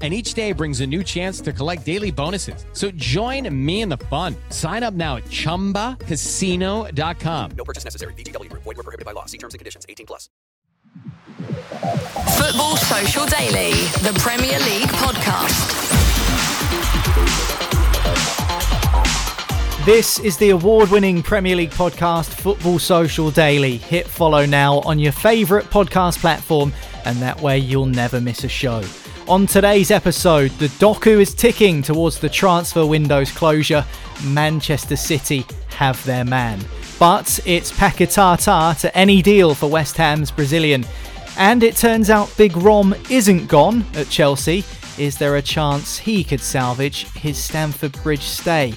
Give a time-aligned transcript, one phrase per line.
[0.00, 2.64] And each day brings a new chance to collect daily bonuses.
[2.72, 4.36] So join me in the fun.
[4.50, 7.50] Sign up now at chumbacasino.com.
[7.56, 8.12] No purchase necessary.
[8.14, 8.62] VGW Group.
[8.62, 9.24] Void were prohibited by law.
[9.24, 9.86] See terms and conditions.
[9.88, 10.30] 18 plus.
[12.38, 15.86] Football Social Daily, the Premier League podcast.
[19.84, 23.78] This is the award winning Premier League podcast, Football Social Daily.
[23.78, 26.72] Hit follow now on your favourite podcast platform,
[27.04, 28.82] and that way you'll never miss a show.
[29.28, 33.84] On today's episode, the Doku is ticking towards the transfer window's closure.
[34.24, 35.44] Manchester City
[35.76, 36.58] have their man.
[36.98, 40.86] But it's Pakatata to any deal for West Ham's Brazilian.
[41.36, 44.64] And it turns out Big Rom isn't gone at Chelsea.
[44.96, 48.72] Is there a chance he could salvage his Stamford Bridge stay?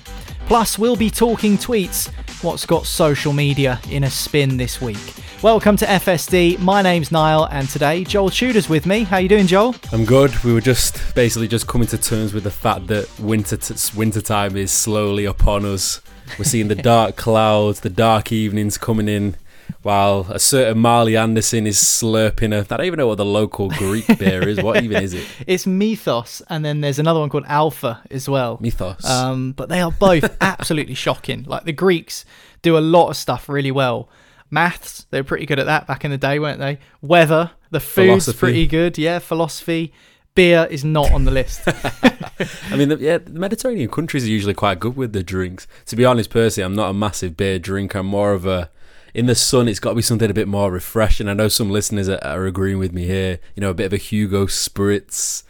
[0.48, 2.10] Plus, we'll be talking tweets.
[2.44, 5.21] What's got social media in a spin this week?
[5.44, 6.60] Welcome to FSD.
[6.60, 9.02] My name's Niall, and today Joel Tudor's with me.
[9.02, 9.74] How you doing, Joel?
[9.92, 10.32] I'm good.
[10.44, 14.22] We were just basically just coming to terms with the fact that winter t- winter
[14.22, 16.00] time is slowly upon us.
[16.38, 19.36] We're seeing the dark clouds, the dark evenings coming in,
[19.82, 22.60] while a certain Marley Anderson is slurping a.
[22.60, 24.62] I don't even know what the local Greek beer is.
[24.62, 25.26] What even is it?
[25.48, 28.60] It's Mythos, and then there's another one called Alpha as well.
[28.62, 29.04] Mythos.
[29.10, 31.46] Um, but they are both absolutely shocking.
[31.46, 32.26] Like the Greeks
[32.62, 34.08] do a lot of stuff really well.
[34.52, 36.78] Maths, they were pretty good at that back in the day, weren't they?
[37.02, 38.38] Weather, the food's Philosophy.
[38.38, 38.98] pretty good.
[38.98, 39.94] Yeah, philosophy.
[40.36, 41.62] Beer is not on the list.
[41.68, 45.68] I mean, the, yeah, the Mediterranean countries are usually quite good with the drinks.
[45.88, 48.00] To be honest, personally, I'm not a massive beer drinker.
[48.00, 48.70] I'm more of a
[49.14, 49.68] in the sun.
[49.68, 51.28] It's got to be something a bit more refreshing.
[51.28, 53.40] I know some listeners are, are agreeing with me here.
[53.56, 55.44] You know, a bit of a Hugo Spritz,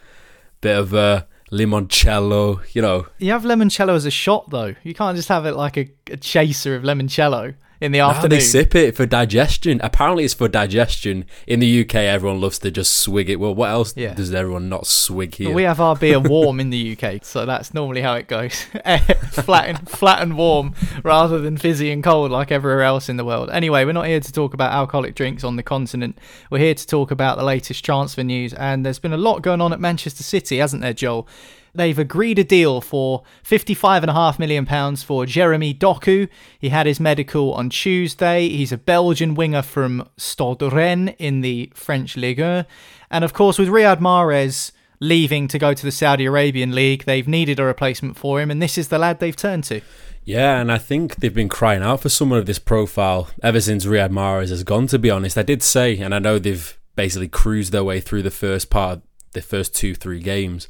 [0.62, 2.64] bit of a limoncello.
[2.74, 4.76] You know, you have limoncello as a shot, though.
[4.84, 8.30] You can't just have it like a, a chaser of limoncello in the No, afternoon.
[8.30, 9.82] they sip it for digestion.
[9.84, 11.26] Apparently, it's for digestion.
[11.48, 13.38] In the UK, everyone loves to just swig it.
[13.40, 14.14] Well, what else Yeah.
[14.14, 15.52] does everyone not swig here?
[15.54, 18.64] We have our beer warm in the UK, so that's normally how it goes.
[19.32, 23.26] flat, and, flat and warm rather than fizzy and cold like everywhere else in the
[23.26, 23.50] world.
[23.50, 26.18] Anyway, we're not here to talk about alcoholic drinks on the continent.
[26.50, 29.62] We're here to talk about the latest transfer news, and there's been a lot going
[29.62, 31.28] on at Manchester City, hasn't there, Joel?
[31.74, 36.28] They've agreed a deal for £55.5 million for Jeremy Doku.
[36.60, 38.50] He had his medical on Tuesday.
[38.50, 42.66] He's a Belgian winger from Stade Rennes in the French Ligue 1.
[43.10, 47.28] And of course, with Riyad Mahrez leaving to go to the Saudi Arabian League, they've
[47.28, 49.82] needed a replacement for him, and this is the lad they've turned to.
[50.24, 53.86] Yeah, and I think they've been crying out for someone of this profile ever since
[53.86, 54.88] Riyad Mahrez has gone.
[54.88, 58.22] To be honest, I did say, and I know they've basically cruised their way through
[58.22, 59.02] the first part,
[59.34, 60.68] the first two, three games,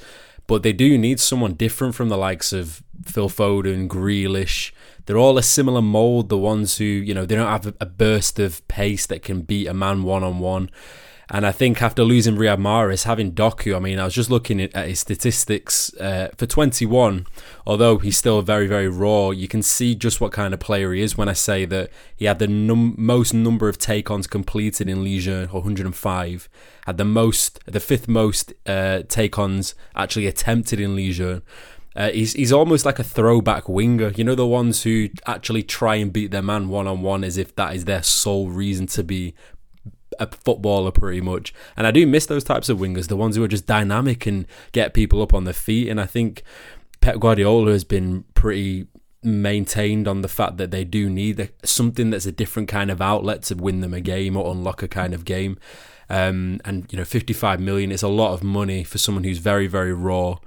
[0.51, 4.73] but they do need someone different from the likes of Phil Foden, Grealish.
[5.05, 6.27] They're all a similar mold.
[6.27, 9.67] The ones who you know they don't have a burst of pace that can beat
[9.67, 10.69] a man one on one.
[11.33, 14.59] And I think after losing Riyad Mahrez, having Doku, I mean, I was just looking
[14.59, 17.25] at his statistics uh, for 21.
[17.65, 21.01] Although he's still very, very raw, you can see just what kind of player he
[21.01, 25.05] is when I say that he had the num- most number of take-ons completed in
[25.05, 26.49] Ligue 105,
[26.85, 31.41] had the most, the fifth most uh, take-ons actually attempted in Ligue
[31.93, 34.11] uh, he's he's almost like a throwback winger.
[34.15, 37.37] You know the ones who actually try and beat their man one on one as
[37.37, 39.35] if that is their sole reason to be
[40.19, 41.53] a footballer pretty much.
[41.75, 44.45] And I do miss those types of wingers, the ones who are just dynamic and
[44.71, 45.89] get people up on their feet.
[45.89, 46.43] And I think
[46.99, 48.87] Pep Guardiola has been pretty
[49.23, 53.43] maintained on the fact that they do need something that's a different kind of outlet
[53.43, 55.57] to win them a game or unlock a kind of game.
[56.09, 59.67] Um, and you know, 55 million is a lot of money for someone who's very,
[59.67, 60.39] very raw.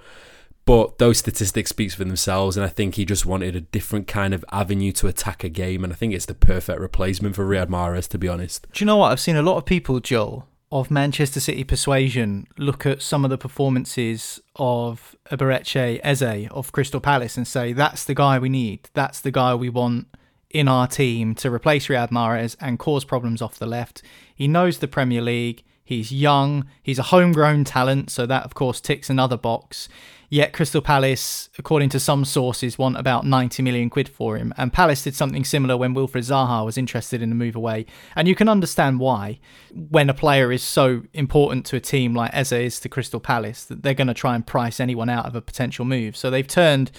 [0.66, 4.32] But those statistics speak for themselves, and I think he just wanted a different kind
[4.32, 7.69] of avenue to attack a game, and I think it's the perfect replacement for Riyad
[7.69, 8.66] Mahrez, to be honest.
[8.72, 9.12] Do you know what?
[9.12, 13.31] I've seen a lot of people, Joel, of Manchester City persuasion look at some of
[13.31, 18.88] the performances of Eberechi Eze of Crystal Palace and say, that's the guy we need.
[18.94, 20.08] That's the guy we want
[20.50, 24.02] in our team to replace Riyad Mahrez and cause problems off the left.
[24.34, 25.62] He knows the Premier League.
[25.84, 26.66] He's young.
[26.82, 29.88] He's a homegrown talent, so that, of course, ticks another box.
[30.34, 34.52] Yet Crystal Palace, according to some sources, want about 90 million quid for him.
[34.56, 37.86] And Palace did something similar when Wilfried Zaha was interested in the move away.
[38.16, 39.38] And you can understand why,
[39.72, 43.62] when a player is so important to a team like Eze is to Crystal Palace,
[43.66, 46.16] that they're going to try and price anyone out of a potential move.
[46.16, 46.90] So they've turned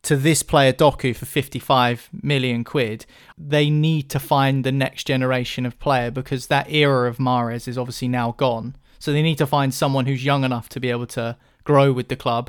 [0.00, 3.04] to this player Doku for 55 million quid,
[3.36, 7.76] they need to find the next generation of player because that era of Mahrez is
[7.76, 8.74] obviously now gone.
[8.98, 12.08] So they need to find someone who's young enough to be able to grow with
[12.08, 12.48] the club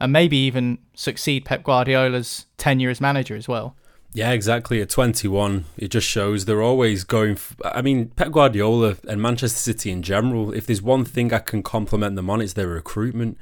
[0.00, 3.76] and maybe even succeed Pep Guardiola's tenure as manager as well.
[4.12, 4.80] Yeah, exactly.
[4.80, 7.32] At 21, it just shows they're always going.
[7.32, 11.38] F- I mean, Pep Guardiola and Manchester City in general, if there's one thing I
[11.38, 13.36] can compliment them on, it's their recruitment.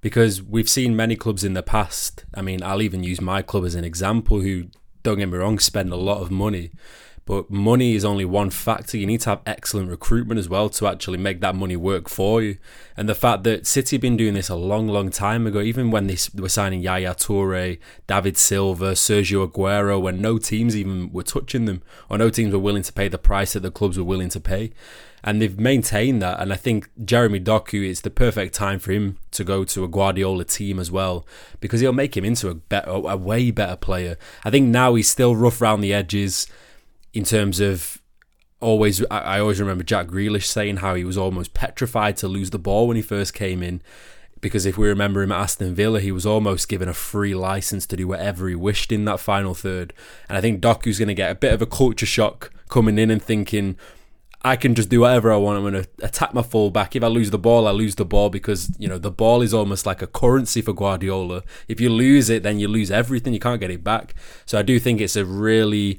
[0.00, 2.24] Because we've seen many clubs in the past.
[2.34, 4.66] I mean, I'll even use my club as an example, who,
[5.02, 6.70] don't get me wrong, spend a lot of money
[7.26, 8.96] but money is only one factor.
[8.96, 12.40] You need to have excellent recruitment as well to actually make that money work for
[12.40, 12.56] you.
[12.96, 15.90] And the fact that City have been doing this a long, long time ago, even
[15.90, 21.24] when they were signing Yaya Toure, David Silva, Sergio Aguero, when no teams even were
[21.24, 24.04] touching them, or no teams were willing to pay the price that the clubs were
[24.04, 24.70] willing to pay.
[25.24, 26.38] And they've maintained that.
[26.38, 29.88] And I think Jeremy Doku is the perfect time for him to go to a
[29.88, 31.26] Guardiola team as well,
[31.58, 34.16] because he'll make him into a better, a way better player.
[34.44, 36.46] I think now he's still rough around the edges
[37.16, 38.02] in terms of
[38.60, 42.58] always I, always remember Jack Grealish saying how he was almost petrified to lose the
[42.58, 43.80] ball when he first came in
[44.42, 47.86] because if we remember him at Aston Villa he was almost given a free license
[47.86, 49.94] to do whatever he wished in that final third
[50.28, 53.10] and I think Doku's going to get a bit of a culture shock coming in
[53.10, 53.78] and thinking
[54.42, 55.56] I can just do whatever I want.
[55.56, 56.94] I'm going to attack my fullback.
[56.94, 59.52] If I lose the ball, I lose the ball because, you know, the ball is
[59.52, 61.42] almost like a currency for Guardiola.
[61.66, 63.34] If you lose it, then you lose everything.
[63.34, 64.14] You can't get it back.
[64.44, 65.98] So I do think it's a really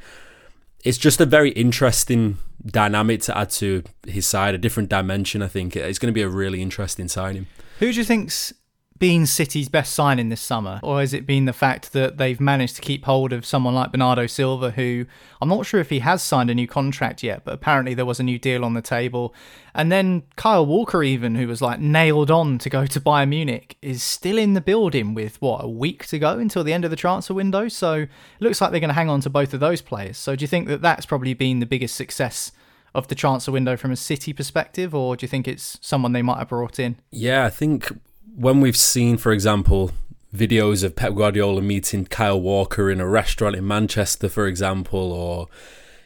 [0.88, 5.42] it's just a very interesting dynamic to add to his side, a different dimension.
[5.42, 7.48] I think it's going to be a really interesting signing.
[7.80, 8.54] Who do you think's
[9.00, 12.76] been City's best signing this summer, or has it been the fact that they've managed
[12.78, 15.06] to keep hold of someone like Bernardo Silva, who
[15.42, 18.20] I'm not sure if he has signed a new contract yet, but apparently there was
[18.20, 19.34] a new deal on the table.
[19.74, 23.78] And then Kyle Walker, even who was like nailed on to go to Bayern Munich,
[23.82, 26.92] is still in the building with what a week to go until the end of
[26.92, 27.68] the transfer window.
[27.68, 28.10] So it
[28.40, 30.18] looks like they're going to hang on to both of those players.
[30.18, 32.52] So do you think that that's probably been the biggest success?
[32.96, 36.24] Of the transfer window from a City perspective, or do you think it's someone they
[36.24, 36.96] might have brought in?
[37.12, 37.92] Yeah, I think
[38.38, 39.92] when we've seen, for example,
[40.34, 45.48] videos of Pep Guardiola meeting Kyle Walker in a restaurant in Manchester, for example, or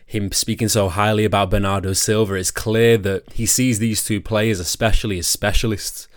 [0.05, 4.61] him speaking so highly about Bernardo Silva, it's clear that he sees these two players,
[4.61, 6.07] especially as specialists.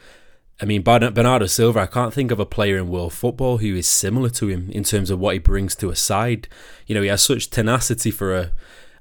[0.60, 3.88] I mean, Bernardo Silva, I can't think of a player in world football who is
[3.88, 6.46] similar to him in terms of what he brings to a side.
[6.86, 8.52] You know, he has such tenacity for a,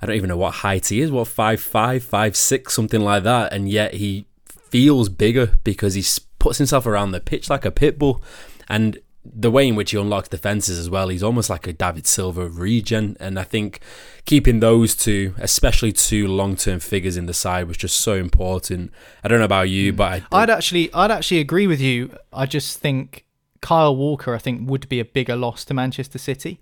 [0.01, 3.21] I don't even know what height he is, what, five five, five six, something like
[3.21, 4.25] that, and yet he
[4.71, 8.21] feels bigger because he's puts himself around the pitch like a pit bull.
[8.67, 12.05] And the way in which he unlocks defenses as well, he's almost like a David
[12.05, 13.15] Silva regen.
[13.17, 13.79] And I think
[14.25, 18.91] keeping those two, especially two long term figures in the side, was just so important.
[19.23, 19.95] I don't know about you, hmm.
[19.95, 22.13] but I would actually, I'd actually agree with you.
[22.33, 23.23] I just think
[23.61, 26.59] Kyle Walker, I think, would be a bigger loss to Manchester City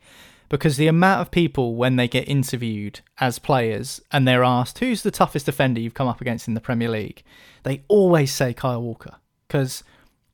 [0.47, 5.01] because the amount of people when they get interviewed as players and they're asked who's
[5.01, 7.23] the toughest defender you've come up against in the Premier League,
[7.63, 9.15] they always say Kyle Walker
[9.51, 9.83] because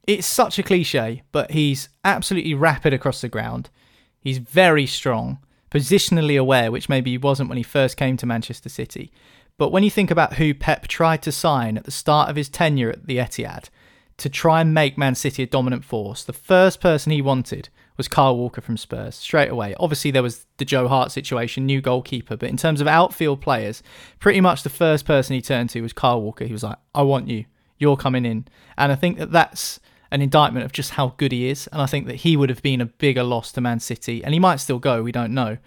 [0.06, 3.72] it's such a cliche, but he's absolutely rapid across the ground.
[4.20, 5.40] He's very strong,
[5.72, 9.12] positionally aware, which maybe he wasn't when he first came to Manchester City.
[9.58, 12.48] But when you think about who Pep tried to sign at the start of his
[12.48, 13.70] tenure at the Etihad
[14.18, 18.08] to try and make Man City a dominant force, the first person he wanted was
[18.08, 19.74] Kyle Walker from Spurs straight away.
[19.80, 23.82] Obviously, there was the Joe Hart situation, new goalkeeper, but in terms of outfield players,
[24.20, 26.46] pretty much the first person he turned to was Kyle Walker.
[26.46, 27.46] He was like, I want you.
[27.77, 28.48] You're coming in.
[28.77, 29.79] And I think that that's
[30.12, 31.67] an indictment of just how good he is.
[31.67, 34.34] And I think that he would have been a bigger loss to Man City, and
[34.34, 35.57] he might still go, we don't know,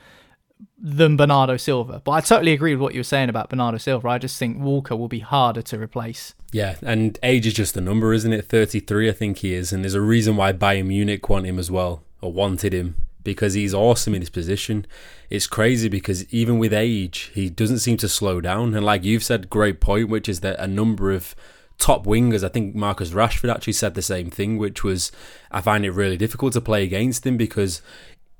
[0.78, 2.00] than Bernardo Silva.
[2.04, 4.08] But I totally agree with what you were saying about Bernardo Silva.
[4.08, 6.34] I just think Walker will be harder to replace.
[6.52, 8.46] Yeah, and age is just a number, isn't it?
[8.46, 9.72] 33, I think he is.
[9.72, 13.54] And there's a reason why Bayern Munich want him as well, or wanted him, because
[13.54, 14.86] he's awesome in his position.
[15.28, 18.74] It's crazy because even with age, he doesn't seem to slow down.
[18.74, 21.36] And like you've said, great point, which is that a number of
[21.80, 22.44] top wingers.
[22.44, 25.10] I think Marcus Rashford actually said the same thing, which was
[25.50, 27.82] I find it really difficult to play against him because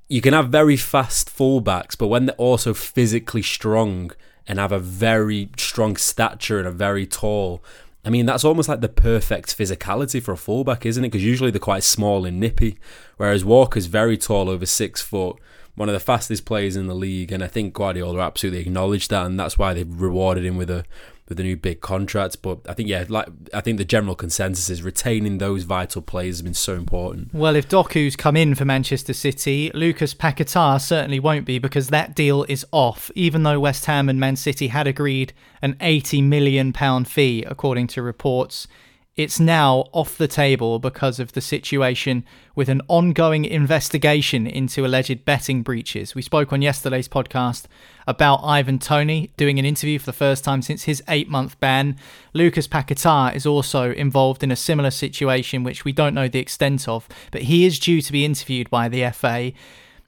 [0.09, 4.12] you can have very fast fullbacks, but when they're also physically strong
[4.47, 7.62] and have a very strong stature and are very tall,
[8.04, 11.09] I mean, that's almost like the perfect physicality for a fullback, isn't it?
[11.09, 12.78] Because usually they're quite small and nippy,
[13.18, 15.37] whereas Walker's very tall, over six foot,
[15.75, 19.26] one of the fastest players in the league, and I think Guardiola absolutely acknowledged that,
[19.26, 20.85] and that's why they've rewarded him with a
[21.30, 22.37] with the new big contracts.
[22.37, 26.37] But I think yeah, like I think the general consensus is retaining those vital players
[26.37, 27.32] has been so important.
[27.32, 32.14] Well, if Doku's come in for Manchester City, Lucas Paquetá certainly won't be because that
[32.14, 33.10] deal is off.
[33.14, 35.32] Even though West Ham and Man City had agreed
[35.62, 38.68] an 80 million pound fee, according to reports.
[39.17, 42.25] It's now off the table because of the situation
[42.55, 46.14] with an ongoing investigation into alleged betting breaches.
[46.14, 47.64] We spoke on yesterday's podcast
[48.07, 51.97] about Ivan Tony doing an interview for the first time since his eight month ban.
[52.35, 56.88] Lucas Paquetá is also involved in a similar situation, which we don't know the extent
[56.88, 59.52] of, but he is due to be interviewed by the FA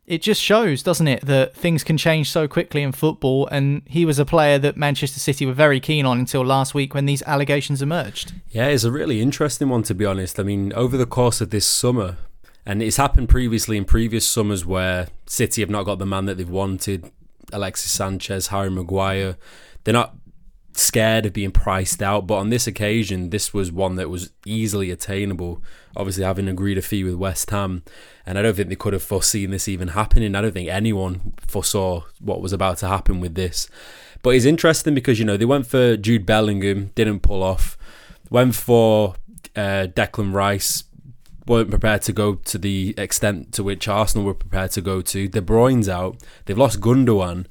[0.07, 3.47] it just shows, doesn't it, that things can change so quickly in football.
[3.49, 6.95] And he was a player that Manchester City were very keen on until last week
[6.95, 8.33] when these allegations emerged.
[8.51, 10.41] Yeah, it's a really interesting one, to be honest.
[10.41, 12.17] I mean, over the course of this summer,
[12.67, 16.37] and it's happened previously in previous summers where City have not got the man that
[16.37, 17.11] they've wanted
[17.53, 19.37] Alexis Sanchez, Harry Maguire.
[19.85, 20.17] They're not
[20.75, 24.91] scared of being priced out, but on this occasion, this was one that was easily
[24.91, 25.63] attainable.
[25.97, 27.83] Obviously, having agreed a fee with West Ham,
[28.25, 30.35] and I don't think they could have foreseen this even happening.
[30.35, 33.69] I don't think anyone foresaw what was about to happen with this.
[34.23, 37.77] But it's interesting because you know they went for Jude Bellingham, didn't pull off.
[38.31, 39.17] Went for
[39.57, 40.85] uh, Declan Rice,
[41.47, 45.29] weren't prepared to go to the extent to which Arsenal were prepared to go to.
[45.29, 46.23] De Bruyne's out.
[46.45, 47.47] They've lost Gundogan.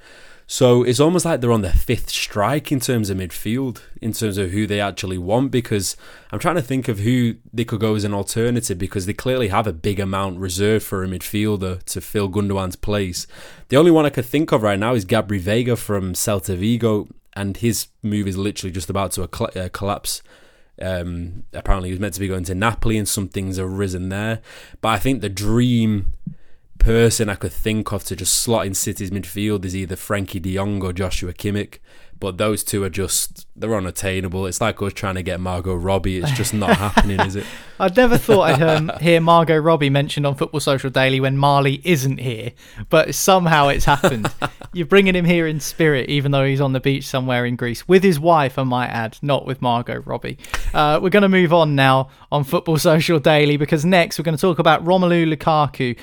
[0.51, 4.37] So it's almost like they're on their fifth strike in terms of midfield, in terms
[4.37, 5.49] of who they actually want.
[5.49, 5.95] Because
[6.29, 9.47] I'm trying to think of who they could go as an alternative because they clearly
[9.47, 13.27] have a big amount reserved for a midfielder to fill Gundogan's place.
[13.69, 17.07] The only one I could think of right now is Gabri Veiga from Celta Vigo,
[17.31, 20.21] and his move is literally just about to uh, collapse.
[20.81, 24.09] Um, apparently, he was meant to be going to Napoli, and some things have risen
[24.09, 24.41] there.
[24.81, 26.11] But I think the dream
[26.81, 30.55] person I could think of to just slot in City's midfield is either Frenkie de
[30.55, 31.77] Jong or Joshua Kimmich.
[32.19, 34.45] But those two are just, they're unattainable.
[34.45, 36.19] It's like us trying to get Margot Robbie.
[36.19, 37.45] It's just not happening, is it?
[37.79, 41.81] I'd never thought I'd um, hear Margot Robbie mentioned on Football Social Daily when Marley
[41.83, 42.51] isn't here,
[42.89, 44.31] but somehow it's happened.
[44.73, 47.87] You're bringing him here in spirit, even though he's on the beach somewhere in Greece
[47.87, 50.37] with his wife, I might add, not with Margot Robbie.
[50.75, 54.37] Uh, we're going to move on now on Football Social Daily because next we're going
[54.37, 55.97] to talk about Romelu Lukaku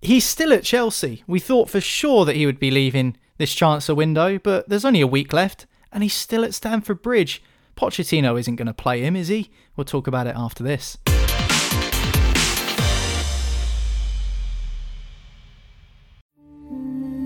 [0.00, 1.24] he's still at Chelsea.
[1.26, 5.00] We thought for sure that he would be leaving this transfer window, but there's only
[5.00, 7.42] a week left, and he's still at Stamford Bridge.
[7.76, 9.50] Pochettino isn't going to play him, is he?
[9.76, 10.98] We'll talk about it after this.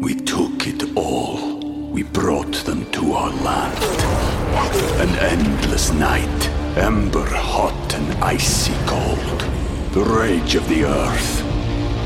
[0.01, 1.59] We took it all.
[1.91, 3.83] We brought them to our land.
[5.01, 9.41] An endless night, ember hot and icy cold.
[9.93, 11.44] The rage of the earth.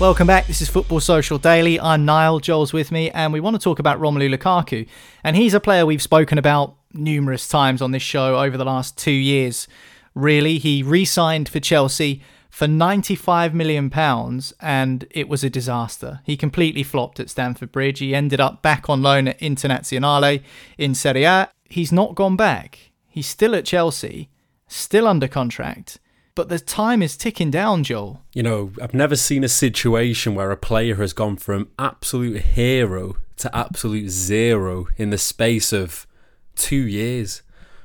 [0.00, 0.46] Welcome back.
[0.48, 1.78] This is Football Social Daily.
[1.78, 2.40] I'm Niall.
[2.40, 4.88] Joel's with me, and we want to talk about Romelu Lukaku.
[5.22, 8.98] And he's a player we've spoken about numerous times on this show over the last
[8.98, 9.68] two years.
[10.14, 12.20] Really, he re signed for Chelsea
[12.50, 13.90] for £95 million,
[14.60, 16.20] and it was a disaster.
[16.24, 18.00] He completely flopped at Stamford Bridge.
[18.00, 20.42] He ended up back on loan at Internazionale
[20.76, 21.48] in Serie A.
[21.70, 22.90] He's not gone back.
[23.08, 24.28] He's still at Chelsea,
[24.66, 25.98] still under contract.
[26.34, 28.22] But the time is ticking down, Joel.
[28.32, 33.16] You know, I've never seen a situation where a player has gone from absolute hero
[33.36, 36.06] to absolute zero in the space of
[36.56, 37.42] two years.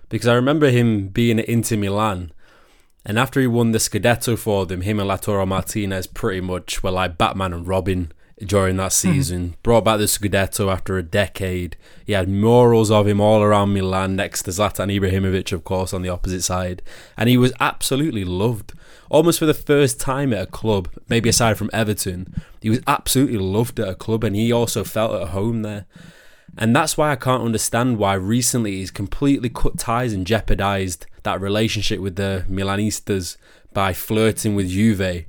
[0.10, 2.32] Because I remember him being at Inter Milan,
[3.06, 6.92] and after he won the Scudetto for them, him and Lautaro Martinez pretty much were
[6.92, 9.12] like Batman and Robin during that hmm.
[9.14, 9.56] season.
[9.64, 11.76] Brought back the Scudetto after a decade.
[12.06, 16.02] He had murals of him all around Milan next to Zlatan Ibrahimovic, of course, on
[16.02, 16.82] the opposite side.
[17.16, 18.74] And he was absolutely loved.
[19.10, 23.38] Almost for the first time at a club, maybe aside from Everton, he was absolutely
[23.38, 25.86] loved at a club and he also felt at home there.
[26.58, 31.40] And that's why I can't understand why recently he's completely cut ties and jeopardised that
[31.40, 33.38] relationship with the Milanistas
[33.74, 35.26] by flirting with Juve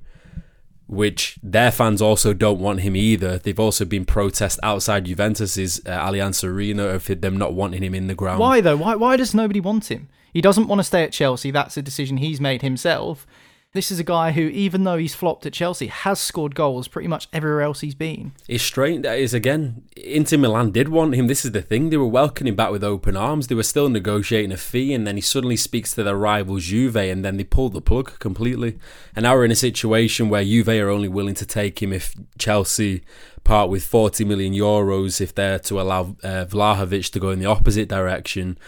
[0.89, 3.39] which their fans also don't want him either.
[3.39, 8.07] They've also been protests outside Juventus's uh, Allianz Arena of them not wanting him in
[8.07, 8.41] the ground.
[8.41, 8.77] Why though?
[8.77, 10.09] Why why does nobody want him?
[10.33, 11.51] He doesn't want to stay at Chelsea.
[11.51, 13.27] That's a decision he's made himself.
[13.75, 17.07] This is a guy who, even though he's flopped at Chelsea, has scored goals pretty
[17.07, 18.33] much everywhere else he's been.
[18.49, 19.03] It's strange.
[19.03, 21.27] That is again, Inter Milan did want him.
[21.27, 23.49] This is the thing; they were welcoming back with open arms.
[23.49, 26.97] They were still negotiating a fee, and then he suddenly speaks to their rivals Juve,
[26.97, 28.79] and then they pulled the plug completely.
[29.15, 32.15] And now we're in a situation where Juve are only willing to take him if
[32.39, 33.03] Chelsea
[33.45, 37.47] part with 40 million euros if they're to allow uh, Vlahovic to go in the
[37.47, 38.59] opposite direction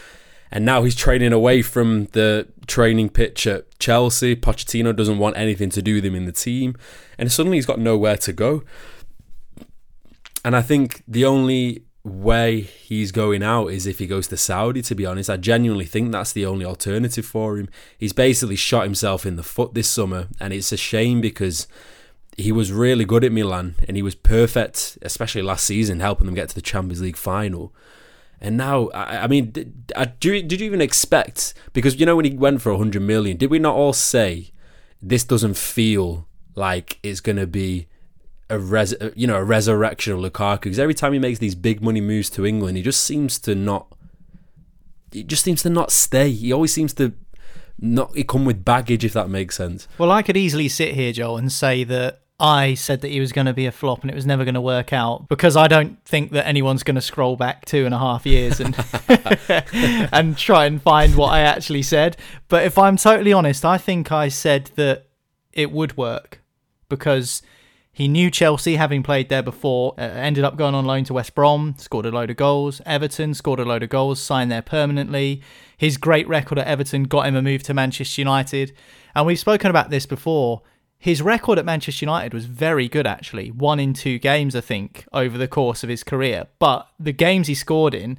[0.51, 4.37] and now he's training away from the training pitch at Chelsea.
[4.37, 6.77] Pochettino doesn't want anything to do with him in the team,
[7.19, 8.63] and suddenly he's got nowhere to go.
[10.45, 14.83] And I think the only way he's going out is if he goes to Saudi,
[14.83, 15.29] to be honest.
[15.29, 17.69] I genuinely think that's the only alternative for him.
[17.99, 21.67] He's basically shot himself in the foot this summer, and it's a shame because
[22.37, 26.35] he was really good at Milan and he was perfect, especially last season, helping them
[26.35, 27.75] get to the Champions League final.
[28.41, 31.53] And now, I, I mean, did, did, uh, you, did you even expect?
[31.73, 34.53] Because you know when he went for 100 million, did we not all say
[35.03, 37.87] this doesn't feel like it's going to be
[38.49, 40.63] a res, uh, you know, a resurrection of Lukaku?
[40.63, 43.55] Because every time he makes these big money moves to England, he just seems to
[43.55, 43.95] not.
[45.13, 46.31] He just seems to not stay.
[46.31, 47.13] He always seems to
[47.79, 49.89] not come with baggage, if that makes sense.
[49.99, 53.33] Well, I could easily sit here, Joel, and say that I said that he was
[53.33, 55.69] going to be a flop and it was never going to work out because I
[55.69, 58.75] don't think that anyone's going to scroll back two and a half years and
[60.13, 62.17] and try and find what I actually said.
[62.49, 65.07] But if I'm totally honest, I think I said that
[65.53, 66.41] it would work
[66.89, 67.43] because
[67.93, 71.35] he knew Chelsea, having played there before, uh, ended up going on loan to West
[71.35, 72.81] Brom, scored a load of goals.
[72.87, 75.43] Everton scored a load of goals, signed there permanently.
[75.77, 78.73] His great record at Everton got him a move to Manchester United.
[79.15, 80.63] And we've spoken about this before
[81.03, 83.51] his record at Manchester United was very good, actually.
[83.51, 86.47] One in two games, I think, over the course of his career.
[86.59, 88.19] But the games he scored in,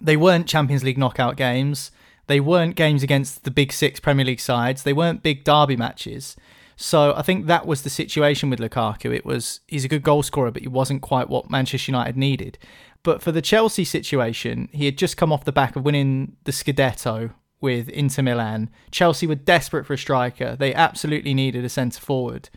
[0.00, 1.90] they weren't Champions League knockout games.
[2.28, 4.84] They weren't games against the big six Premier League sides.
[4.84, 6.36] They weren't big derby matches.
[6.76, 9.12] So I think that was the situation with Lukaku.
[9.12, 12.58] It was he's a good goal scorer, but he wasn't quite what Manchester United needed.
[13.02, 16.52] But for the Chelsea situation, he had just come off the back of winning the
[16.52, 17.32] Scudetto
[17.62, 18.68] with Inter Milan.
[18.90, 20.56] Chelsea were desperate for a striker.
[20.56, 22.50] They absolutely needed a centre forward.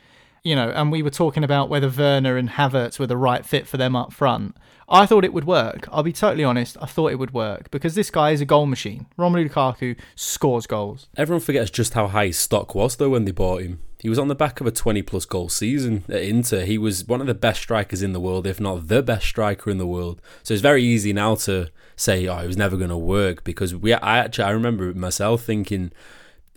[0.43, 3.65] you know, and we were talking about whether Werner and Havertz were the right fit
[3.67, 4.55] for them up front.
[4.87, 5.87] I thought it would work.
[5.91, 6.77] I'll be totally honest.
[6.79, 9.07] I thought it would work because this guy is a goal machine.
[9.17, 11.07] Romelu Lukaku scores goals.
[11.17, 13.79] Everyone forgets just how high his stock was though when they bought him.
[13.99, 16.65] He was on the back of a 20 plus goal season at Inter.
[16.65, 19.69] He was one of the best strikers in the world, if not the best striker
[19.69, 20.21] in the world.
[20.43, 23.73] So it's very easy now to say, "Oh, it was never going to work," because
[23.73, 23.93] we.
[23.93, 25.91] I actually I remember myself thinking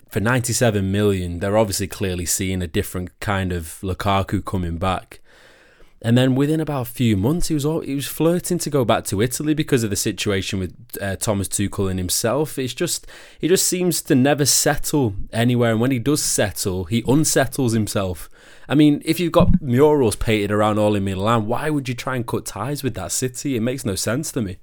[0.09, 5.21] for 97 million, they're obviously clearly seeing a different kind of Lukaku coming back.
[6.01, 8.85] And then within about a few months, he was all, he was flirting to go
[8.85, 12.59] back to Italy because of the situation with uh, Thomas Tuchel and himself.
[12.59, 13.07] It's just
[13.41, 18.31] he just seems to never settle anywhere, and when he does settle, he unsettles himself.
[18.69, 22.15] I mean, if you've got murals painted around all in Milan, why would you try
[22.15, 23.57] and cut ties with that city?
[23.57, 24.59] It makes no sense to me.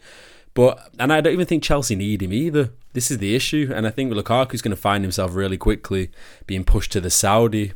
[0.53, 2.71] But and I don't even think Chelsea need him either.
[2.93, 6.11] This is the issue, and I think Lukaku's going to find himself really quickly
[6.47, 7.73] being pushed to the Saudi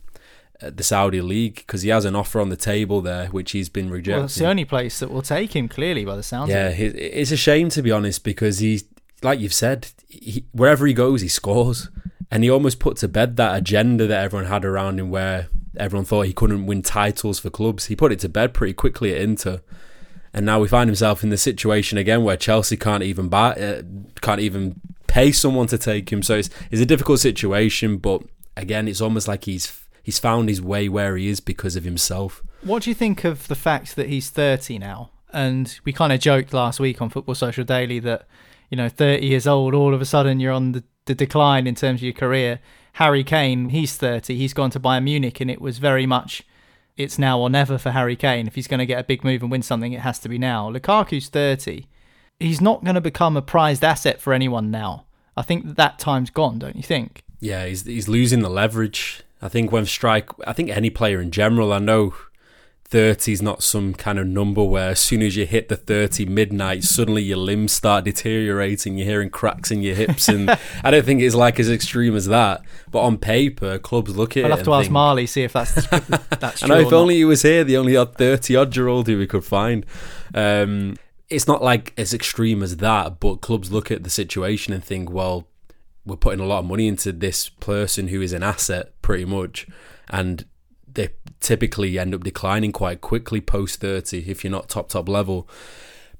[0.62, 3.89] the Saudi league because he has an offer on the table there, which he's been
[3.89, 4.17] rejected.
[4.17, 6.80] Well, it's the only place that will take him, clearly, by the sounds yeah, of
[6.80, 6.95] it.
[6.95, 8.84] it's a shame to be honest because he's
[9.22, 11.89] like you've said, he, wherever he goes, he scores,
[12.32, 16.06] and he almost put to bed that agenda that everyone had around him, where everyone
[16.06, 17.86] thought he couldn't win titles for clubs.
[17.86, 19.62] He put it to bed pretty quickly at Inter,
[20.34, 23.82] and now we find himself in the situation again where Chelsea can't even buy, uh,
[24.22, 26.22] can't even pay someone to take him.
[26.22, 28.24] So it's it's a difficult situation, but
[28.56, 29.65] again, it's almost like he's
[30.10, 32.41] he's found his way where he is because of himself.
[32.63, 35.12] What do you think of the fact that he's 30 now?
[35.32, 38.26] And we kind of joked last week on Football Social Daily that,
[38.72, 41.76] you know, 30 years old, all of a sudden you're on the, the decline in
[41.76, 42.60] terms of your career.
[42.93, 46.43] Harry Kane, he's 30, he's gone to Bayern Munich, and it was very much
[46.98, 48.48] it's now or never for Harry Kane.
[48.48, 50.39] If he's going to get a big move and win something, it has to be
[50.39, 50.72] now.
[50.72, 51.86] Lukaku's 30.
[52.39, 55.06] He's not going to become a prized asset for anyone now.
[55.38, 57.22] I think that, that time's gone, don't you think?
[57.39, 59.22] Yeah, he's he's losing the leverage.
[59.41, 61.71] I think when strike, I think any player in general.
[61.71, 62.13] I know
[62.89, 66.25] 30 is not some kind of number where as soon as you hit the 30
[66.25, 68.97] midnight, suddenly your limbs start deteriorating.
[68.97, 70.49] You're hearing cracks in your hips, and
[70.84, 72.62] I don't think it's like as extreme as that.
[72.89, 74.56] But on paper, clubs look at I'll it.
[74.58, 75.75] have to ask Marley see if that's
[76.39, 76.75] that's I true.
[76.75, 76.93] know if not.
[76.93, 79.86] only he was here, the only odd 30 odd year old who we could find.
[80.34, 80.95] Um,
[81.30, 85.12] it's not like as extreme as that, but clubs look at the situation and think,
[85.12, 85.47] well,
[86.10, 89.67] we're putting a lot of money into this person who is an asset pretty much.
[90.10, 90.45] And
[90.91, 95.48] they typically end up declining quite quickly post 30 if you're not top top level.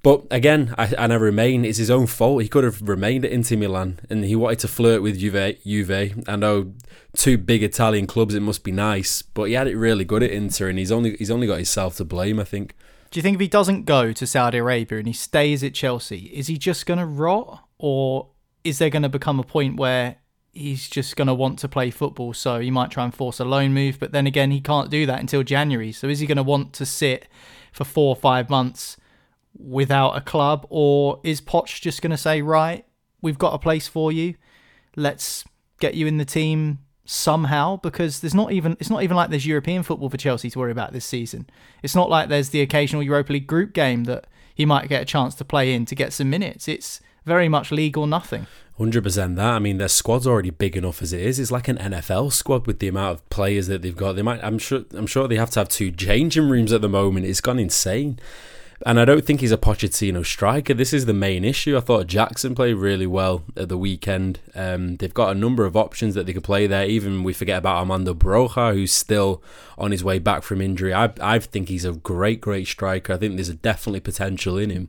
[0.02, 2.41] But again I, and I remain it's his own fault.
[2.41, 6.23] He could have remained at Inter Milan and he wanted to flirt with Juve Juve.
[6.28, 6.73] I know
[7.13, 10.32] two big Italian clubs it must be nice but he had it really good at
[10.32, 12.75] Inter and he's only he's only got himself to blame I think.
[13.12, 16.30] Do you think if he doesn't go to Saudi Arabia and he stays at Chelsea,
[16.32, 17.65] is he just going to rot?
[17.80, 18.28] Or
[18.69, 20.17] is there going to become a point where
[20.53, 22.34] he's just going to want to play football?
[22.34, 25.05] So he might try and force a loan move, but then again, he can't do
[25.08, 25.91] that until January.
[25.91, 27.27] So is he going to want to sit
[27.71, 28.95] for four or five months
[29.58, 30.67] without a club?
[30.69, 32.86] Or is Poch just going to say, right,
[33.21, 34.36] we've got a place for you.
[34.95, 35.43] Let's
[35.79, 39.47] get you in the team somehow because there's not even it's not even like there's
[39.47, 41.49] European football for Chelsea to worry about this season.
[41.82, 45.05] It's not like there's the occasional Europa League group game that he might get a
[45.05, 46.67] chance to play in to get some minutes.
[46.67, 48.45] It's very much league or nothing.
[48.77, 49.35] Hundred percent.
[49.37, 51.39] That I mean, their squad's already big enough as it is.
[51.39, 54.13] It's like an NFL squad with the amount of players that they've got.
[54.13, 54.43] They might.
[54.43, 54.83] I'm sure.
[54.93, 57.25] I'm sure they have to have two changing rooms at the moment.
[57.25, 58.19] It's gone insane.
[58.85, 60.73] And I don't think he's a Pochettino striker.
[60.73, 61.75] This is the main issue.
[61.75, 64.39] I thought Jackson played really well at the weekend.
[64.55, 66.85] Um, they've got a number of options that they could play there.
[66.85, 69.43] Even we forget about Armando Broja, who's still
[69.77, 70.93] on his way back from injury.
[70.93, 73.11] I, I think he's a great, great striker.
[73.11, 74.87] I think there's definitely potential in him.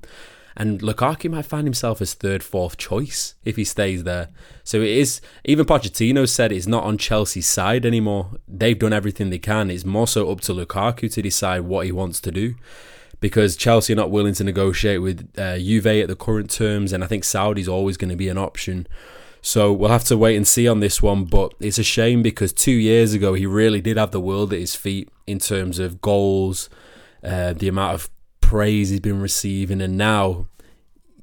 [0.60, 4.28] And Lukaku might find himself as third, fourth choice if he stays there.
[4.62, 8.32] So it is, even Pochettino said it's not on Chelsea's side anymore.
[8.46, 9.70] They've done everything they can.
[9.70, 12.56] It's more so up to Lukaku to decide what he wants to do.
[13.20, 17.02] Because Chelsea are not willing to negotiate with uh, Juve at the current terms, and
[17.02, 18.86] I think Saudi's always going to be an option.
[19.40, 21.24] So we'll have to wait and see on this one.
[21.24, 24.58] But it's a shame because two years ago he really did have the world at
[24.58, 26.68] his feet in terms of goals,
[27.24, 28.10] uh, the amount of
[28.42, 30.48] praise he's been receiving, and now,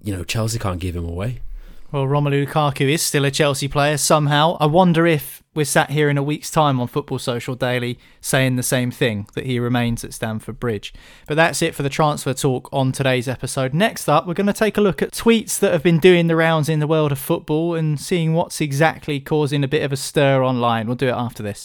[0.03, 1.41] you know, Chelsea can't give him away.
[1.89, 4.57] Well, Romelu Lukaku is still a Chelsea player somehow.
[4.60, 8.57] I wonder if we're sat here in a week's time on Football Social Daily saying
[8.57, 10.93] the same thing that he remains at Stamford Bridge.
[11.27, 13.73] But that's it for the transfer talk on today's episode.
[13.73, 16.36] Next up, we're going to take a look at tweets that have been doing the
[16.36, 19.97] rounds in the world of football and seeing what's exactly causing a bit of a
[19.97, 20.88] stir online.
[20.88, 21.63] We'll do it after this.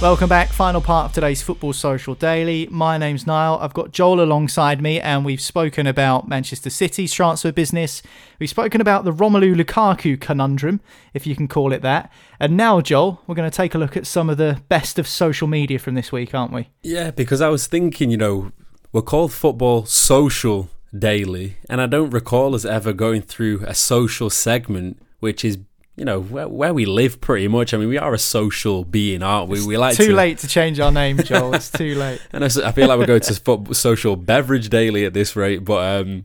[0.00, 0.48] Welcome back.
[0.48, 2.66] Final part of today's Football Social Daily.
[2.70, 3.58] My name's Niall.
[3.60, 8.00] I've got Joel alongside me, and we've spoken about Manchester City's transfer business.
[8.38, 10.80] We've spoken about the Romelu Lukaku conundrum,
[11.12, 12.10] if you can call it that.
[12.40, 15.06] And now, Joel, we're going to take a look at some of the best of
[15.06, 16.70] social media from this week, aren't we?
[16.82, 18.52] Yeah, because I was thinking, you know,
[18.92, 24.30] we're called Football Social Daily, and I don't recall us ever going through a social
[24.30, 25.58] segment which is
[25.96, 27.74] you know where, where, we live pretty much.
[27.74, 29.58] I mean, we are a social being, aren't we?
[29.58, 30.14] It's we like too to...
[30.14, 31.54] late to change our name, Joel.
[31.54, 32.20] It's too late.
[32.32, 35.64] and I, I, feel like we're going to social beverage daily at this rate.
[35.64, 36.24] But um,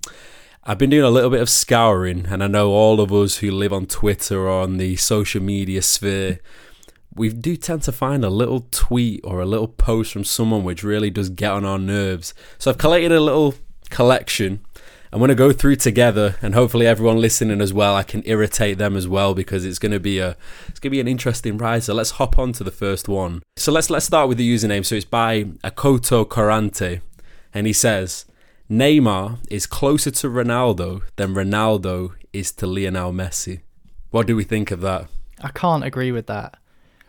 [0.63, 3.51] I've been doing a little bit of scouring, and I know all of us who
[3.51, 6.39] live on Twitter or on the social media sphere.
[7.13, 10.84] We do tend to find a little tweet or a little post from someone which
[10.84, 12.34] really does get on our nerves.
[12.58, 13.56] So I've collated a little
[13.89, 14.65] collection
[15.15, 18.78] I'm going to go through together, and hopefully everyone listening as well, I can irritate
[18.78, 20.36] them as well because it's going to be a
[20.67, 21.84] it's going to be an interesting ride.
[21.84, 23.41] So let's hop on to the first one.
[23.56, 24.86] So let's let's start with the username.
[24.86, 26.99] So it's by Akoto Corante,
[27.54, 28.25] and he says
[28.69, 33.62] Neymar is closer to Ronaldo than Ronaldo is to Lionel Messi.
[34.10, 35.08] What do we think of that?
[35.39, 36.58] I can't agree with that.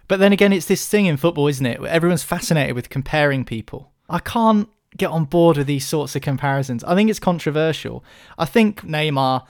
[0.06, 1.82] But then again, it's this thing in football, isn't it?
[1.82, 3.90] Everyone's fascinated with comparing people.
[4.08, 6.84] I can't get on board with these sorts of comparisons.
[6.84, 8.04] I think it's controversial.
[8.38, 9.46] I think Neymar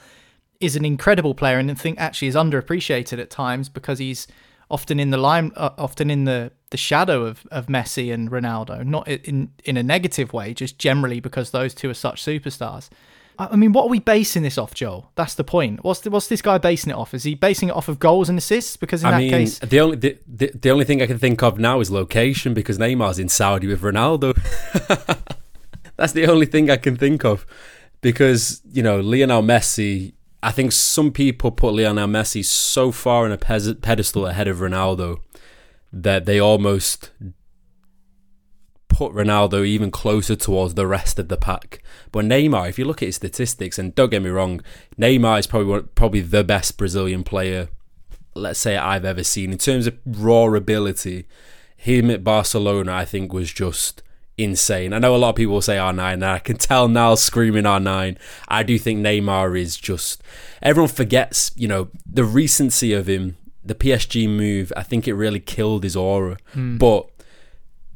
[0.60, 4.26] is an incredible player and I think actually is underappreciated at times because he's
[4.70, 8.84] often in the line uh, often in the the shadow of, of Messi and Ronaldo
[8.84, 12.88] not in in a negative way just generally because those two are such superstars
[13.38, 15.10] I mean, what are we basing this off, Joel?
[15.14, 15.84] That's the point.
[15.84, 17.14] What's the, what's this guy basing it off?
[17.14, 18.76] Is he basing it off of goals and assists?
[18.76, 21.18] Because in I that mean, case, the only the, the, the only thing I can
[21.18, 24.34] think of now is location because Neymar's in Saudi with Ronaldo.
[25.96, 27.46] That's the only thing I can think of
[28.00, 30.14] because you know Lionel Messi.
[30.42, 35.20] I think some people put Lionel Messi so far on a pedestal ahead of Ronaldo
[35.92, 37.10] that they almost
[38.96, 41.82] put Ronaldo even closer towards the rest of the pack.
[42.12, 44.62] But Neymar, if you look at his statistics, and don't get me wrong,
[44.98, 47.68] Neymar is probably probably the best Brazilian player,
[48.34, 51.26] let's say I've ever seen in terms of raw ability.
[51.76, 54.02] Him at Barcelona, I think, was just
[54.38, 54.94] insane.
[54.94, 57.64] I know a lot of people will say R9, and I can tell now screaming
[57.64, 58.16] R9.
[58.48, 60.22] I do think Neymar is just.
[60.62, 64.72] Everyone forgets, you know, the recency of him, the PSG move.
[64.74, 66.38] I think it really killed his aura.
[66.54, 66.78] Mm.
[66.78, 67.10] But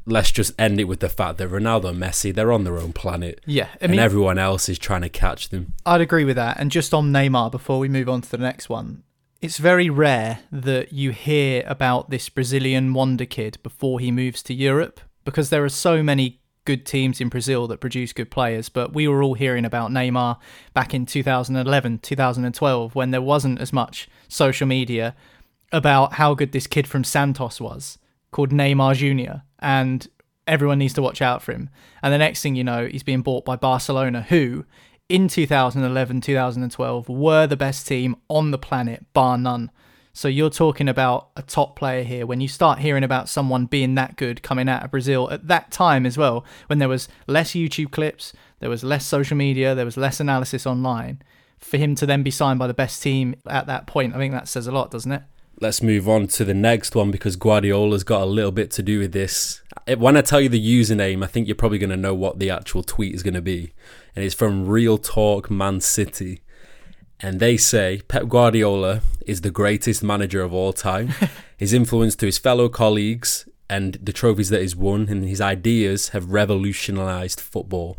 [0.05, 2.93] let's just end it with the fact that Ronaldo and Messi, they're on their own
[2.93, 3.41] planet.
[3.45, 5.73] Yeah, I and everyone else is trying to catch them.
[5.85, 6.59] I'd agree with that.
[6.59, 9.03] And just on Neymar, before we move on to the next one,
[9.41, 14.53] it's very rare that you hear about this Brazilian wonder kid before he moves to
[14.53, 18.69] Europe because there are so many good teams in Brazil that produce good players.
[18.69, 20.37] But we were all hearing about Neymar
[20.73, 25.15] back in 2011, 2012, when there wasn't as much social media
[25.71, 27.97] about how good this kid from Santos was
[28.31, 29.41] called Neymar Jr.
[29.59, 30.07] And
[30.47, 31.69] everyone needs to watch out for him.
[32.01, 34.65] And the next thing you know, he's being bought by Barcelona, who
[35.09, 39.71] in 2011, 2012 were the best team on the planet, bar none.
[40.13, 42.25] So you're talking about a top player here.
[42.25, 45.71] When you start hearing about someone being that good coming out of Brazil at that
[45.71, 49.85] time as well, when there was less YouTube clips, there was less social media, there
[49.85, 51.21] was less analysis online,
[51.59, 54.33] for him to then be signed by the best team at that point, I think
[54.33, 55.21] that says a lot, doesn't it?
[55.61, 58.97] Let's move on to the next one because Guardiola's got a little bit to do
[58.97, 59.61] with this.
[59.85, 62.39] Eh, when I tell you the username, I think you're probably going to know what
[62.39, 63.71] the actual tweet is going to be.
[64.15, 66.41] And it's from Real Talk Man City.
[67.19, 71.13] And they say Pep Guardiola is the greatest manager of all time.
[71.59, 76.09] his influence to his fellow colleagues and the trophies that he's won and his ideas
[76.09, 77.97] have revolutionized football.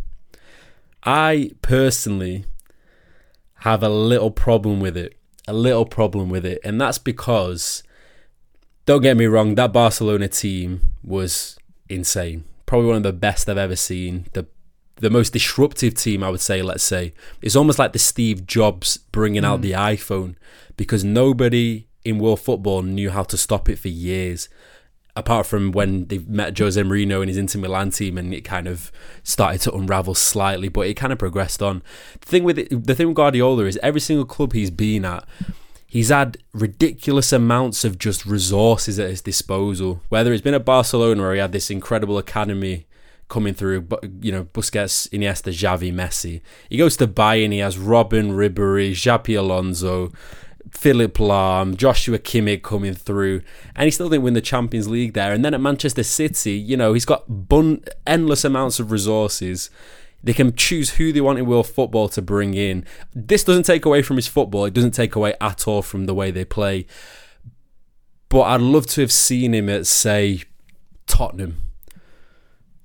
[1.05, 2.45] I personally
[3.61, 5.17] have a little problem with it.
[5.49, 6.61] A little problem with it.
[6.65, 7.83] And that's because,
[8.87, 12.45] don't get me wrong, that Barcelona team was insane.
[12.67, 14.27] Probably one of the best I've ever seen.
[14.33, 14.47] The
[14.97, 17.13] the most disruptive team, I would say, let's say.
[17.41, 19.63] It's almost like the Steve Jobs bringing out Mm.
[19.63, 20.35] the iPhone
[20.77, 24.49] because nobody in world football knew how to stop it for years.
[25.15, 28.67] Apart from when they met Jose Mourinho and his Inter Milan team, and it kind
[28.67, 28.91] of
[29.23, 31.83] started to unravel slightly, but it kind of progressed on.
[32.21, 35.27] The thing with it, the thing with Guardiola is every single club he's been at,
[35.87, 40.01] he's had ridiculous amounts of just resources at his disposal.
[40.09, 42.87] Whether it's been at Barcelona where he had this incredible academy
[43.29, 46.41] coming through, but you know, Busquets, Iniesta, Xavi, Messi.
[46.71, 50.13] He goes to Bayern, he has Robben, Ribery, Xabi Alonso,
[50.71, 53.43] Philipp Lahm, Joshua Kimmich coming through,
[53.75, 55.33] and he still didn't win the Champions League there.
[55.33, 59.71] And then at Manchester City, you know, he's got bun- endless amounts of resources.
[60.23, 62.85] They can choose who they want in world football to bring in.
[63.15, 64.65] This doesn't take away from his football.
[64.65, 66.87] It doesn't take away at all from the way they play.
[68.29, 70.45] But I'd love to have seen him at, say,
[71.07, 71.61] Tottenham,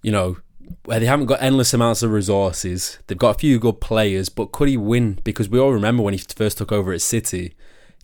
[0.02, 0.38] you know,
[0.86, 3.00] where they haven't got endless amounts of resources.
[3.08, 5.20] They've got a few good players, but could he win?
[5.24, 7.56] Because we all remember when he first took over at City,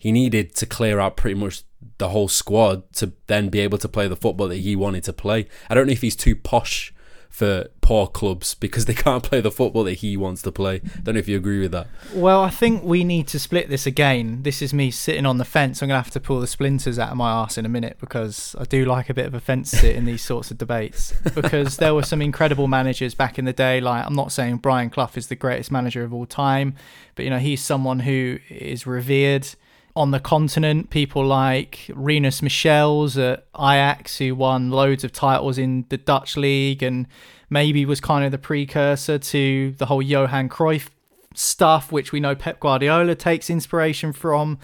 [0.04, 1.62] he needed to clear out pretty much
[1.96, 5.14] the whole squad to then be able to play the football that he wanted to
[5.14, 5.46] play.
[5.70, 6.92] I don't know if he's too posh
[7.30, 10.82] for poor clubs because they can't play the football that he wants to play.
[10.84, 11.86] I Don't know if you agree with that.
[12.12, 14.42] Well, I think we need to split this again.
[14.42, 15.80] This is me sitting on the fence.
[15.80, 17.96] I'm going to have to pull the splinters out of my arse in a minute
[17.98, 21.14] because I do like a bit of a fence sit in these sorts of debates.
[21.34, 23.80] Because there were some incredible managers back in the day.
[23.80, 26.74] Like, I'm not saying Brian Clough is the greatest manager of all time,
[27.14, 29.48] but, you know, he's someone who is revered
[29.96, 30.90] on the continent.
[30.90, 36.82] People like Rinus Michels at Ajax, who won loads of titles in the Dutch league
[36.82, 37.06] and
[37.48, 40.88] maybe was kind of the precursor to the whole Johan Cruyff
[41.34, 44.58] stuff, which we know Pep Guardiola takes inspiration from.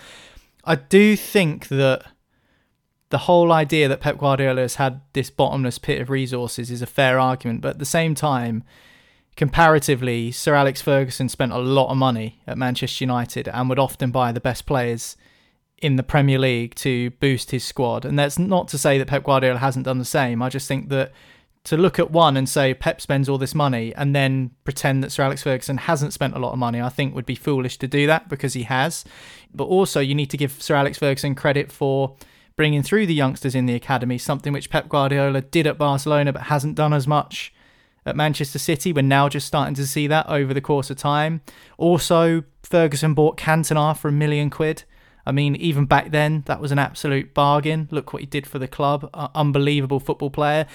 [0.64, 2.05] I do think that
[3.11, 6.87] the whole idea that Pep Guardiola has had this bottomless pit of resources is a
[6.87, 8.64] fair argument, but at the same time,
[9.37, 14.11] comparatively, Sir Alex Ferguson spent a lot of money at Manchester United and would often
[14.11, 15.16] buy the best players
[15.79, 18.05] in the Premier League to boost his squad.
[18.05, 20.43] And that's not to say that Pep Guardiola hasn't done the same.
[20.43, 21.12] I just think that
[21.64, 25.12] to look at one and say Pep spends all this money and then pretend that
[25.12, 27.87] Sir Alex Ferguson hasn't spent a lot of money, I think would be foolish to
[27.87, 29.05] do that because he has.
[29.55, 32.16] But also, you need to give Sir Alex Ferguson credit for
[32.57, 36.43] bringing through the youngsters in the academy, something which Pep Guardiola did at Barcelona but
[36.43, 37.53] hasn't done as much
[38.11, 38.92] at Manchester City.
[38.92, 41.40] We're now just starting to see that over the course of time.
[41.79, 44.85] Also, Ferguson bought Cantona for a million quid.
[45.27, 47.88] I mean, even back then, that was an absolute bargain.
[47.90, 49.09] Look what he did for the club.
[49.14, 50.66] Uh, unbelievable football player.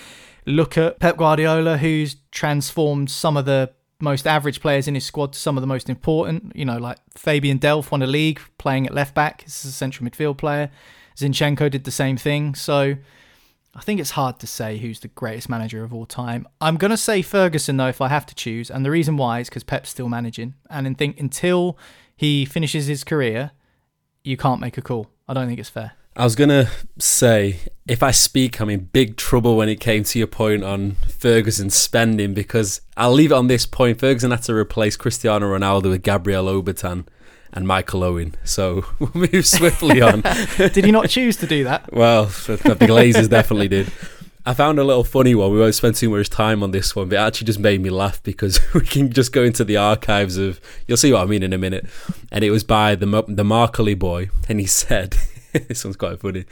[0.45, 5.33] Look at Pep Guardiola, who's transformed some of the most average players in his squad
[5.33, 6.55] to some of the most important.
[6.55, 9.41] You know, like Fabian Delph won a league playing at left back.
[9.41, 10.69] He's a central midfield player.
[11.17, 12.55] Zinchenko did the same thing.
[12.55, 12.95] So
[13.75, 16.47] I think it's hard to say who's the greatest manager of all time.
[16.61, 18.71] I'm going to say Ferguson, though, if I have to choose.
[18.71, 20.53] And the reason why is because Pep's still managing.
[20.69, 21.77] And I think until
[22.15, 23.51] he finishes his career,
[24.23, 25.07] you can't make a call.
[25.27, 25.91] I don't think it's fair.
[26.17, 30.17] I was gonna say if I speak, I'm in big trouble when it came to
[30.17, 33.99] your point on Ferguson spending because I'll leave it on this point.
[33.99, 37.05] Ferguson had to replace Cristiano Ronaldo with Gabriel Obertan
[37.55, 38.35] and Michael Owen.
[38.43, 40.21] So we'll move swiftly on.
[40.57, 41.91] did he not choose to do that?
[41.91, 43.91] Well, the Glazers definitely did.
[44.47, 45.51] I found a little funny one.
[45.51, 47.89] We won't spend too much time on this one, but it actually just made me
[47.89, 50.61] laugh because we can just go into the archives of.
[50.85, 51.87] You'll see what I mean in a minute.
[52.31, 55.17] And it was by the the Markley boy, and he said.
[55.67, 56.45] this one's quite funny.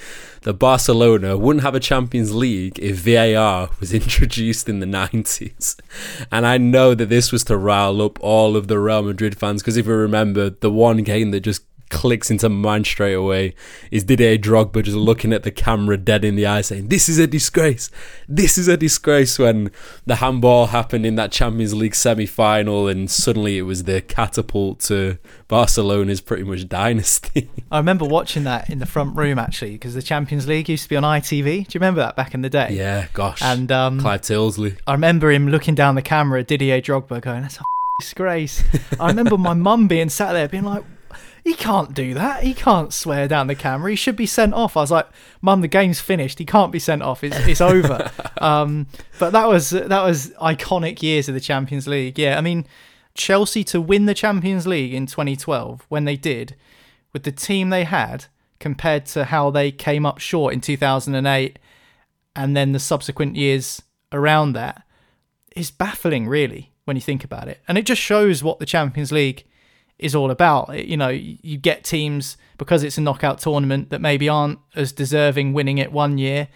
[0.43, 5.77] That Barcelona wouldn't have a Champions League if VAR was introduced in the 90s.
[6.31, 9.61] And I know that this was to rile up all of the Real Madrid fans
[9.61, 13.53] because if you remember, the one game that just clicks into my mind straight away
[13.91, 17.19] is Didier Drogba just looking at the camera dead in the eye saying, This is
[17.19, 17.91] a disgrace.
[18.27, 19.71] This is a disgrace when
[20.05, 24.79] the handball happened in that Champions League semi final and suddenly it was the catapult
[24.81, 27.49] to Barcelona's pretty much dynasty.
[27.71, 30.89] I remember watching that in the front room actually because the Champions League used to
[30.89, 31.43] be on ITV.
[31.43, 32.69] Do you remember that back in the day?
[32.71, 33.41] Yeah, gosh.
[33.41, 34.77] And um, Clive Tyldesley.
[34.87, 37.63] I remember him looking down the camera at Didier Drogba going, That's a
[37.99, 38.63] disgrace.
[38.99, 40.83] I remember my mum being sat there being like,
[41.43, 42.43] he can't do that.
[42.43, 43.89] He can't swear down the camera.
[43.89, 44.77] He should be sent off.
[44.77, 45.07] I was like,
[45.41, 46.39] Mum, the game's finished.
[46.39, 47.23] He can't be sent off.
[47.23, 48.09] It's, it's over.
[48.39, 48.87] um,
[49.19, 52.17] but that was that was iconic years of the Champions League.
[52.17, 52.65] Yeah, I mean,
[53.13, 56.55] Chelsea to win the Champions League in 2012 when they did,
[57.11, 58.25] with the team they had
[58.59, 61.59] compared to how they came up short in 2008,
[62.35, 63.81] and then the subsequent years
[64.13, 64.83] around that,
[65.57, 67.59] is baffling, really, when you think about it.
[67.67, 69.43] And it just shows what the Champions League
[70.03, 70.87] is all about.
[70.87, 75.53] You know, you get teams because it's a knockout tournament that maybe aren't as deserving
[75.53, 76.47] winning it one year,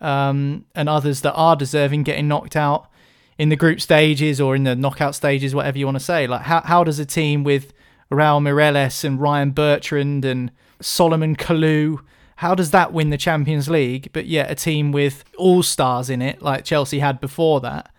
[0.00, 2.88] um, and others that are deserving getting knocked out
[3.36, 6.26] in the group stages or in the knockout stages, whatever you want to say.
[6.26, 7.72] Like, how how does a team with
[8.10, 12.00] Raul Meireles and Ryan Bertrand and Solomon Kalou
[12.36, 14.10] how does that win the Champions League?
[14.12, 17.93] But yet, a team with all stars in it, like Chelsea had before that,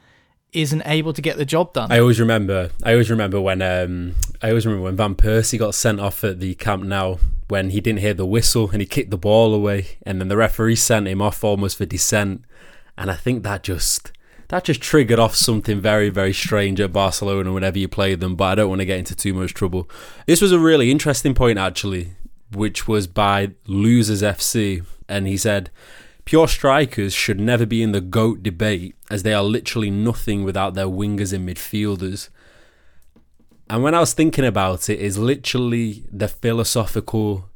[0.54, 1.92] isn't able to get the job done.
[1.92, 2.72] I always remember.
[2.84, 3.62] I always remember when.
[3.62, 7.70] Um, I always remember when Van Persie got sent off at the Camp Nou when
[7.70, 10.76] he didn't hear the whistle and he kicked the ball away, and then the referee
[10.76, 12.44] sent him off almost for dissent.
[12.98, 14.12] And I think that just
[14.48, 18.36] that just triggered off something very very strange at Barcelona whenever you played them.
[18.36, 19.90] But I don't want to get into too much trouble.
[20.26, 22.12] This was a really interesting point actually,
[22.52, 25.70] which was by Losers FC, and he said.
[26.26, 30.74] Pure strikers should never be in the GOAT debate as they are literally nothing without
[30.74, 32.30] their wingers and midfielders.
[33.70, 37.50] And when I was thinking about it, is literally the philosophical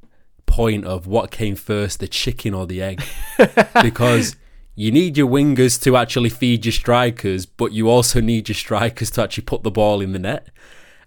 [0.45, 3.03] point of what came first, the chicken or the egg.
[3.81, 4.35] because
[4.75, 9.11] you need your wingers to actually feed your strikers, but you also need your strikers
[9.11, 10.47] to actually put the ball in the net.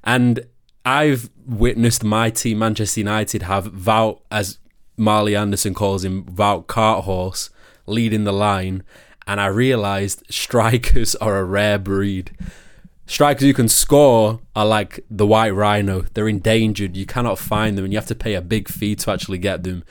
[0.05, 0.47] And
[0.85, 4.59] I've witnessed my team, Manchester United, have Vout, as
[4.97, 7.51] Marley Anderson calls him, Vout Cart Horse,
[7.87, 8.83] leading the line.
[9.27, 12.33] And I realised strikers are a rare breed.
[13.07, 16.03] Strikers who can score are like the white rhino.
[16.15, 16.97] They're endangered.
[16.97, 19.65] You cannot find them, and you have to pay a big fee to actually get
[19.65, 19.85] them.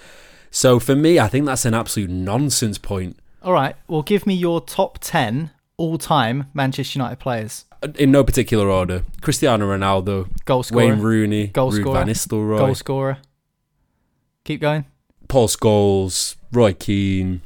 [0.50, 3.18] So for me, I think that's an absolute nonsense point.
[3.42, 3.76] All right.
[3.88, 7.66] Well, give me your top 10 all time Manchester United players.
[7.96, 9.04] In no particular order.
[9.22, 10.86] Cristiano Ronaldo, Goal scorer.
[10.86, 12.00] Wayne Rooney, Goal Ruud scorer.
[12.00, 13.18] Van Nistelrooy, Goal scorer.
[14.44, 14.86] Keep going.
[15.28, 17.42] Paul Scholes, Roy Keane,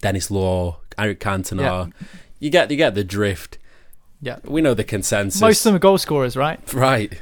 [0.00, 1.92] Denis Law, Eric Cantona.
[2.38, 3.58] You get you get the drift.
[4.20, 4.38] Yeah.
[4.44, 5.40] We know the consensus.
[5.40, 6.60] Most of them are goal scorers, right?
[6.74, 7.20] Right.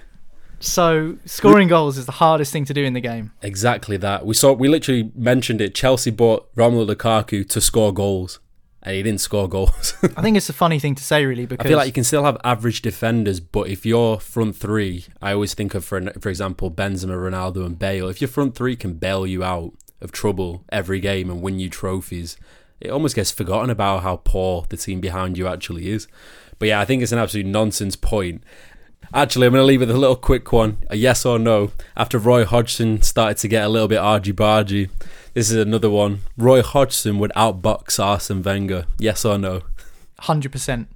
[0.63, 3.33] So scoring goals is the hardest thing to do in the game.
[3.41, 4.27] Exactly that.
[4.27, 5.75] We saw we literally mentioned it.
[5.75, 8.41] Chelsea bought Romelu Lukaku to score goals.
[8.83, 9.95] And he didn't score goals.
[10.17, 12.05] I think it's a funny thing to say, really, because I feel like you can
[12.05, 16.31] still have average defenders, but if your front three, I always think of, for for
[16.31, 18.09] example, Benzema, Ronaldo, and Bale.
[18.09, 21.69] If your front three can bail you out of trouble every game and win you
[21.69, 22.39] trophies,
[22.81, 26.09] it almost gets forgotten about how poor the team behind you actually is.
[26.59, 28.45] But yeah, I think it's an absolute nonsense point.
[29.13, 31.73] Actually, I'm going to leave it with a little quick one a yes or no.
[31.97, 34.89] After Roy Hodgson started to get a little bit argy bargy,
[35.35, 36.21] this is another one.
[36.37, 38.87] Roy Hodgson would outbox Arsene Wenger.
[38.99, 39.63] Yes or no?
[40.21, 40.89] hundred percent.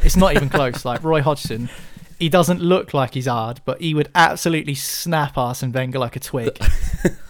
[0.00, 0.84] It's not even close.
[0.84, 1.68] Like Roy Hodgson,
[2.18, 6.20] he doesn't look like he's hard, but he would absolutely snap Arsene Wenger like a
[6.20, 6.58] twig.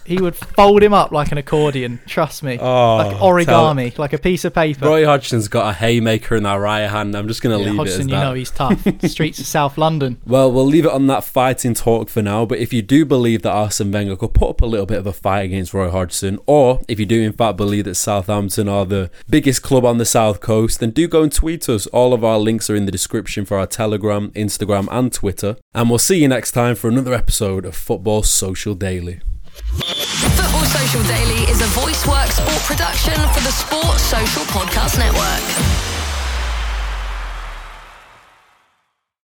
[0.05, 1.99] he would fold him up like an accordion.
[2.07, 4.85] Trust me, Oh, like origami, like a piece of paper.
[4.87, 7.15] Roy Hodgson's got a haymaker in that right hand.
[7.15, 8.23] I'm just going to Yeah, leave Hodgson, it as you that.
[8.23, 8.81] know he's tough.
[9.09, 10.17] Streets of South London.
[10.25, 12.45] Well, we'll leave it on that fighting talk for now.
[12.45, 15.07] But if you do believe that Arsene Wenger could put up a little bit of
[15.07, 18.85] a fight against Roy Hodgson, or if you do in fact believe that Southampton are
[18.85, 21.87] the biggest club on the south coast, then do go and tweet us.
[21.87, 25.57] All of our links are in the description for our Telegram, Instagram, and Twitter.
[25.73, 29.19] And we'll see you next time for another episode of Football Social Daily.
[29.67, 35.88] Football Social Daily is a voice work sport production for the Sport Social Podcast Network.